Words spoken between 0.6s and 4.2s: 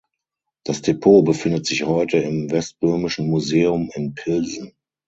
Das Depot befindet sich heute im Westböhmischen Museum in